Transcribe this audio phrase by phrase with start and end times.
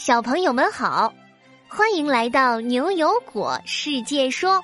[0.00, 1.12] 小朋友们好，
[1.68, 4.58] 欢迎来到牛油果世界说，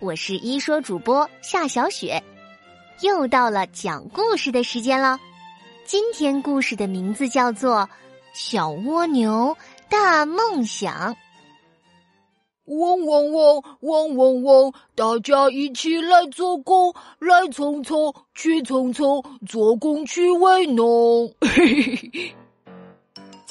[0.00, 2.22] 我是一说主播夏小雪，
[3.00, 5.18] 又到了讲故事的时间了。
[5.86, 7.76] 今天故事的名字叫做
[8.34, 9.56] 《小蜗牛
[9.88, 11.14] 大梦想》。
[12.66, 21.34] 嗡嗡嗡，嗡嗡嗡，大家一起来做工，来匆匆，去匆匆，做工去味浓。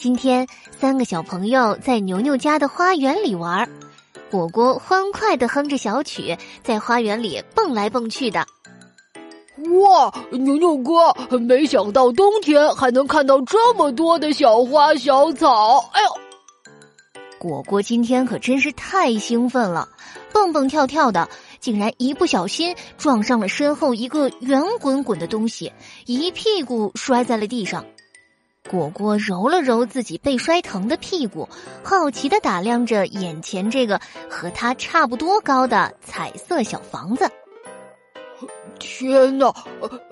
[0.02, 0.47] 今天
[0.79, 3.69] 三个小朋友在牛牛家的花园里玩，
[4.32, 8.43] 果果欢快的哼着小曲，在花园里蹦来蹦去的。
[9.79, 15.78] 哇，牛牛哥，没想到冬天还能看到这么多的小花小草！
[15.93, 16.09] 哎呦，
[17.37, 19.87] 果果今天可真是太兴奋了，
[20.33, 25.71] 蹦蹦跳跳的，竟然一不小心撞上了身后一个圆滚滚的东西，
[26.07, 27.86] 一屁股摔在了地上。
[28.71, 31.50] 果果揉了揉自己被摔疼的屁股，
[31.84, 37.30] 好奇的打量着眼前这个和他差不多高的彩色小房子。
[38.80, 39.54] 天哪！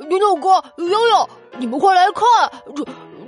[0.09, 2.85] 牛牛哥、悠悠，你们快来看，这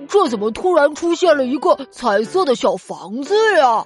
[0.10, 3.86] 这怎么突然出现了一个彩色的小房子呀？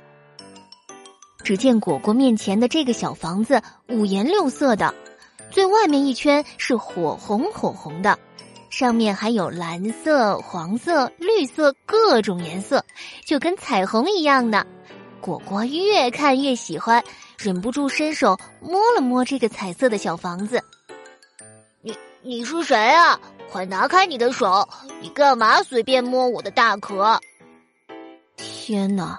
[1.44, 4.96] 只见果果面前的这个小房子五颜六色的，
[5.52, 8.18] 最外面一圈是火红火红的。
[8.78, 12.84] 上面还有蓝色、黄色、绿色各种颜色，
[13.26, 14.68] 就跟彩虹一样的。
[15.22, 17.02] 果果越看越喜欢，
[17.38, 20.62] 忍不住伸手摸了摸这个彩色的小房子。
[21.82, 23.18] 你你是谁啊？
[23.50, 24.68] 快拿开你的手！
[25.00, 27.18] 你干嘛随便摸我的大壳？
[28.36, 29.18] 天哪，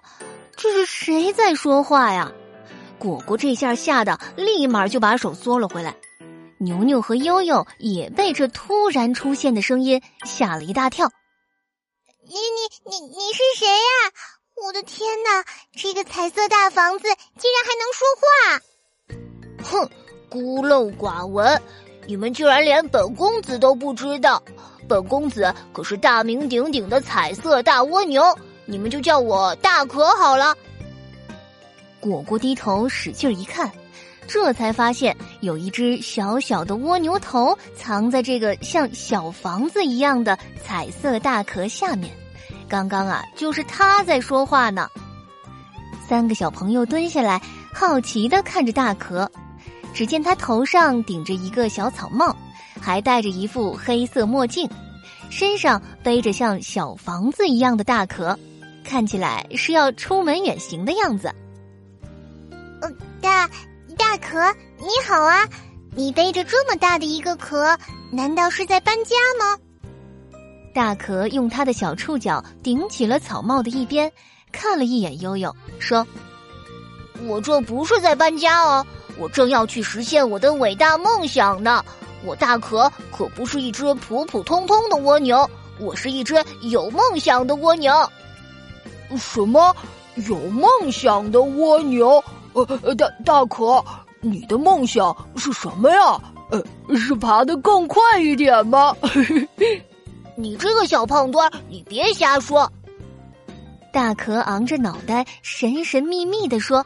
[0.54, 2.30] 这是谁在说话呀？
[2.98, 5.96] 果果这下吓得立马就把手缩了回来。
[6.58, 11.10] 牛牛和悠悠也被这突然出现的声音吓了一大跳。
[12.28, 14.12] 你你你你是谁呀？
[14.64, 15.44] 我的天哪！
[15.76, 17.04] 这个彩色大房子
[17.38, 18.26] 竟然还能说话！
[19.70, 19.90] 哼，
[20.30, 21.60] 孤陋寡闻！
[22.06, 24.42] 你们居然连本公子都不知道？
[24.88, 28.22] 本公子可是大名鼎鼎的彩色大蜗牛，
[28.64, 30.56] 你们就叫我大可好了。
[32.00, 33.70] 果果低头使劲一看。
[34.28, 42.12] 这才发现有一只小小的蜗牛头藏在这个像小房子一样的彩色大壳下面。
[42.68, 44.88] 刚刚啊，就是它在说话呢。
[46.08, 47.40] 三个小朋友蹲下来，
[47.72, 49.30] 好奇的看着大壳。
[49.94, 52.36] 只见它头上顶着一个小草帽，
[52.80, 54.68] 还戴着一副黑色墨镜，
[55.30, 58.38] 身上背着像小房子一样的大壳，
[58.84, 61.34] 看起来是要出门远行的样子。
[62.50, 63.48] 嗯，大。
[64.08, 64.38] 大壳，
[64.78, 65.44] 你好啊！
[65.96, 67.76] 你背着这么大的一个壳，
[68.12, 69.58] 难道是在搬家吗？
[70.72, 74.10] 大壳用他的小触角顶起了草帽的一边，
[74.52, 76.06] 看了一眼悠悠，说
[77.26, 78.86] ：“我这不是在搬家哦，
[79.18, 81.84] 我正要去实现我的伟大梦想呢。
[82.24, 85.50] 我大壳可不是一只普普通通的蜗牛，
[85.80, 87.92] 我是一只有梦想的蜗牛。
[89.18, 89.74] 什么？
[90.28, 92.22] 有梦想的蜗牛？”
[92.82, 93.84] 呃，大大可，
[94.20, 96.20] 你的梦想是什么呀？
[96.50, 96.62] 呃，
[96.96, 98.96] 是爬得更快一点吗？
[100.36, 102.70] 你这个小胖墩，你别瞎说！
[103.92, 106.84] 大壳昂着脑袋，神神秘秘的说：“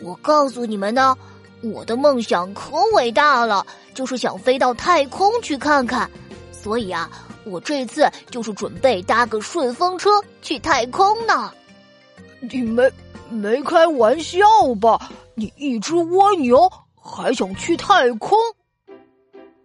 [0.00, 1.16] 我告诉你们呢，
[1.62, 6.08] 我的梦想可伟大了，就是想飞到太空去看看。
[6.50, 7.10] 所以啊，
[7.44, 10.10] 我这次就是准备搭个顺风车
[10.42, 11.52] 去太空呢。
[12.40, 12.92] 你们。”
[13.30, 14.38] 没开玩笑
[14.80, 15.10] 吧？
[15.34, 18.38] 你一只蜗牛还想去太空？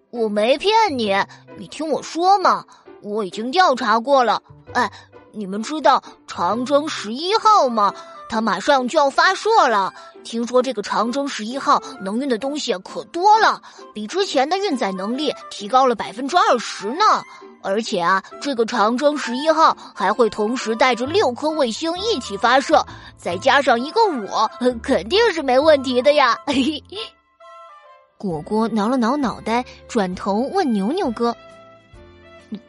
[0.10, 1.16] 我没骗你，
[1.58, 2.66] 你听我说嘛，
[3.02, 4.42] 我已经调查过了。
[4.74, 4.92] 哎，
[5.32, 7.94] 你们知道长征十一号吗？
[8.28, 9.94] 它马上就要发射了。
[10.24, 13.62] 听说这个长征十一号能运的东西可多了，
[13.94, 17.24] 比之前的运载能力提高了百分之二十呢。
[17.64, 22.86] 而且啊，这个长征十一号还会同时带着六颗卫星一起发射，
[23.18, 24.50] 再加上一个我，
[24.82, 26.38] 肯定是没问题的呀！
[28.18, 31.36] 果果挠了挠脑袋，转头问牛牛哥：“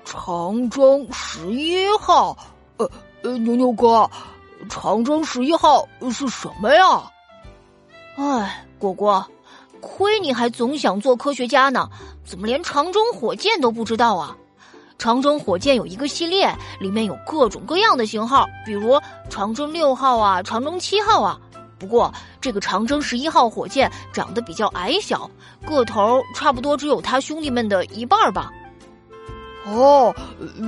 [0.04, 2.36] 长征十一号？
[2.78, 2.90] 呃
[3.22, 4.10] 呃，牛牛哥，
[4.70, 7.02] 长征十一号是什么呀？”
[8.16, 9.26] 哎，果果，
[9.80, 11.88] 亏你还总想做科学家呢，
[12.24, 14.36] 怎么连长征火箭都不知道啊？
[15.02, 18.96] 长征火箭有一个系列，里面有各种各样的型号，比如
[19.28, 21.36] 长征六号啊、长征七号啊。
[21.76, 25.28] 不过这个长征十一号火箭长得比较矮小，
[25.66, 28.52] 个头差不多只有他兄弟们的一半吧。
[29.66, 30.14] 哦，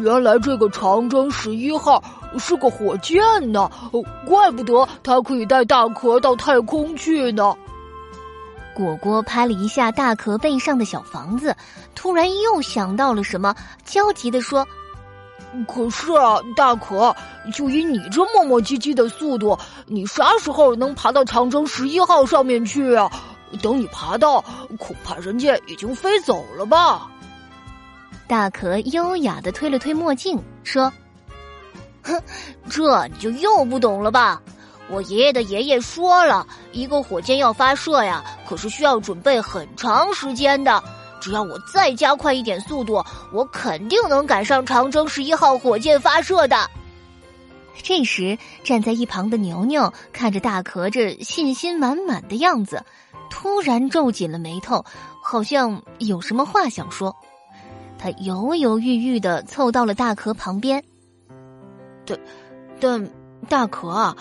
[0.02, 2.02] 原来这个长征十一号
[2.36, 3.22] 是个火箭
[3.52, 3.70] 呢，
[4.26, 7.54] 怪不得它可以带大壳到太空去呢。
[8.74, 11.56] 果果拍了一下大壳背上的小房子，
[11.94, 13.54] 突然又想到了什么，
[13.84, 14.66] 焦急地说
[15.68, 17.14] ：“可是啊，大壳，
[17.52, 19.56] 就以你这磨磨唧唧的速度，
[19.86, 23.10] 你啥时候能爬到长征十一号上面去啊？
[23.62, 24.44] 等你爬到，
[24.78, 27.08] 恐怕人家已经飞走了吧？”
[28.26, 30.92] 大壳优雅的推了推墨镜，说
[32.02, 32.20] ：“哼，
[32.68, 34.42] 这你就又不懂了吧？
[34.90, 40.82] 我爷爷的爷爷说了，一个火箭要发射呀，可是需要准备很长时间的。
[41.20, 43.02] 只要我再加快一点速度，
[43.32, 46.68] 我肯定能赶上长征十一号火箭发射的。”
[47.82, 52.84] 这时，站在一旁的牛牛看着大壳这信心满满的样子，
[53.30, 54.84] 突然皱紧了眉头，
[55.22, 57.16] 好像有什么话想说。
[57.98, 60.84] 他犹犹豫豫的凑到了大壳旁边。
[62.06, 62.18] 但，
[62.78, 63.10] 但
[63.48, 64.16] 大壳啊，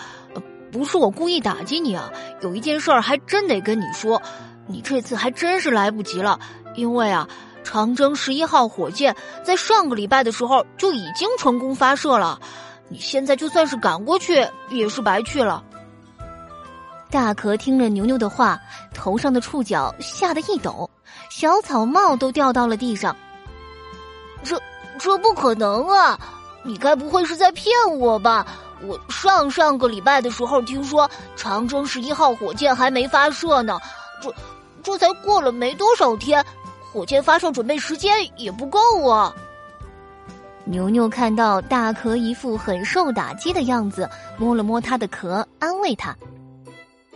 [0.74, 2.10] 不是我故意打击你啊，
[2.40, 4.20] 有一件事儿还真得跟你说，
[4.66, 6.40] 你这次还真是来不及了，
[6.74, 7.28] 因为啊，
[7.62, 12.40] 长征十一号火箭在上个礼拜的时候就已经成功发射了，
[12.88, 15.62] 你现在就算是赶过去也是白去了。
[17.08, 18.60] 大壳听了牛牛的话，
[18.92, 20.90] 头上的触角吓得一抖，
[21.30, 23.16] 小草帽都掉到了地上。
[24.42, 24.60] 这
[24.98, 26.18] 这不可能啊！
[26.64, 28.44] 你该不会是在骗我吧？
[28.82, 33.78] 我上上个礼拜的时候听说长征十一号火箭还没发射呢，
[34.20, 34.34] 这
[34.82, 36.44] 这才过了没多少天，
[36.92, 38.78] 火箭发射准备时间也不够
[39.08, 39.34] 啊！
[40.66, 46.16] 牛牛看到大壳一副很受打击的样子，摸了摸他的壳，安慰他：“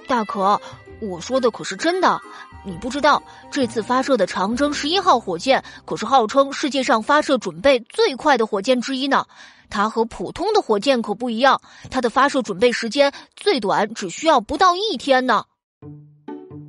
[0.07, 0.61] 大壳，
[1.01, 2.21] 我说的可是真的。”
[2.65, 9.25] 你不知道，这次发射的长征十一号火箭可是号称世界上发射准备最快的火箭之一呢。
[9.71, 11.61] 它和普通的火箭可不一样，
[11.91, 15.45] 它的发射准备时间最短只需要不到一天呢。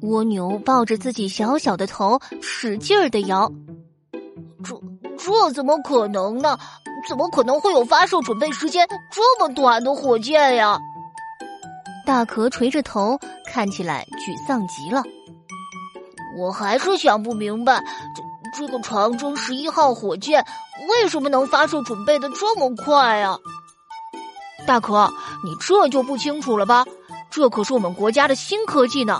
[0.02, 3.52] 蜗牛抱着自己小小的头，使劲儿的摇。
[4.64, 4.80] 这
[5.18, 6.58] 这怎么可能呢？
[7.08, 10.78] 怎么可能会有发射准备时间这么短的火箭呀？
[12.09, 15.03] 大壳垂着头，看起来沮丧极了。
[16.35, 17.79] 我还是想不明白，
[18.15, 20.44] 这这个长征十一号火箭
[20.89, 23.38] 为什么能发射准备的这么快啊？
[24.65, 25.07] 大可，
[25.44, 26.83] 你这就不清楚了吧？
[27.29, 29.19] 这可是我们国家的新科技呢。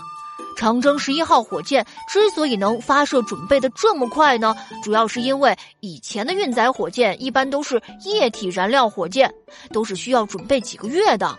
[0.58, 9.32] 长征十一号火箭之所以能发射准备的这么快呢，主要是因为以前的运载火箭一般都是液体燃料火箭，
[9.72, 11.38] 都是需要准备几个月的。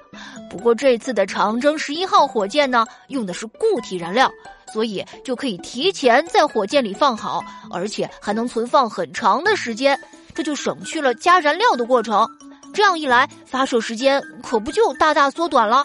[0.50, 4.30] 不过这次的长征十一号火箭呢，用的是固体燃料。
[4.72, 7.42] 所以就可以提前在火箭里放好，
[7.72, 9.98] 而且还能存放很长的时间，
[10.32, 12.24] 这就省去了加燃料的过程。
[12.72, 15.82] 这样一来，发射时间可不就大大缩短了？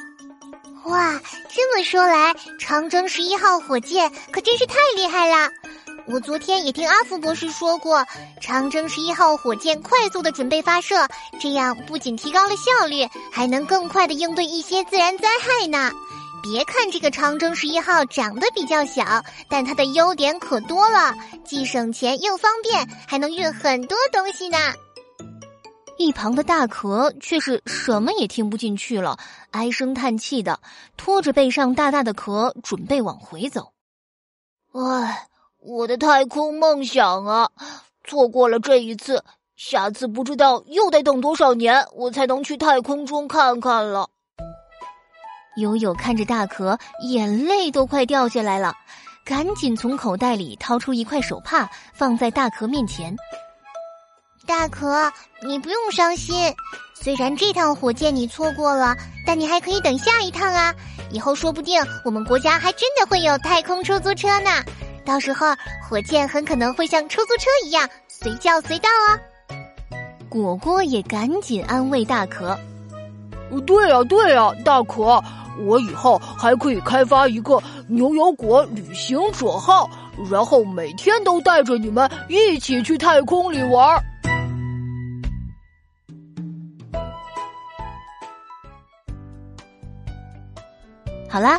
[0.83, 1.19] 哇，
[1.49, 5.49] 这么说来，长征十一号火箭可真是太厉害了！
[6.07, 8.05] 我昨天也听阿福博士说过，
[8.39, 10.95] 长征十一号火箭快速的准备发射，
[11.39, 15.91] 这样不仅提高了效率，还能更快的应对一些自然灾害呢。
[16.43, 21.11] 别看这个长征十一号长得比较小，但它的优点可多了，
[21.43, 24.57] 既省钱又方便，还能运很多东西呢。
[25.97, 29.17] 一旁的大壳却是什么也听不进去了，
[29.49, 30.59] 唉声叹气的
[30.97, 33.71] 拖着背上大大的壳，准备往回走。
[34.73, 35.27] 唉，
[35.67, 37.49] 我的太空梦想啊，
[38.03, 39.23] 错过了这一次，
[39.55, 44.07] 下次不知道又得等多少年，我才能去太空中看看了。
[45.57, 48.75] 悠悠看着大壳，眼泪都快掉下来了，
[49.25, 53.15] 赶紧从口袋里掏出一块手帕，放在大壳面前。
[54.45, 56.53] 大壳，你不用伤心，
[56.93, 58.95] 虽然这趟火箭你错过了，
[59.25, 60.75] 但你还可以等下一趟啊！
[61.09, 64.51] 以后说不定我们国家还真的会有太空出租车呢，
[65.05, 65.47] 到时候
[65.87, 69.19] 火箭很可能会像出租车一样随叫随到哦。
[70.27, 72.57] 果果也赶紧安慰大可
[73.65, 75.23] ：“对呀，对呀，大可。”
[75.65, 79.89] 我以后还可以开发一个牛油果旅行者号，
[80.29, 83.97] 然后每天都带着你们一起去太空里玩。
[91.29, 91.57] 好啦，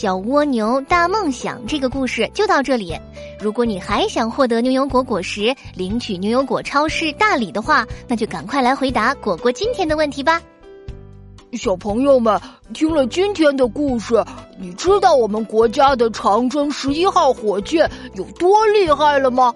[0.00, 2.98] 小蜗牛大梦想这个故事就到这里。
[3.38, 10.40] 如果你还想获得牛油果果实，领取牛油果超市大礼的话，那就赶快来回答果果今天的问题吧。
[11.52, 12.40] 小朋友们
[12.72, 14.24] 听了今天的故事，
[14.58, 19.54] 你知道我们国家的长征十一号火箭有多厉害了吗？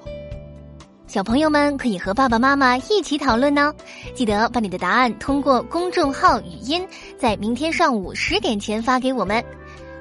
[1.06, 3.72] 小朋友们可以和爸爸妈妈一起讨论呢。
[4.14, 6.86] 记得把你的答案通过公众号语音，
[7.18, 9.42] 在明天上午十点前发给我们。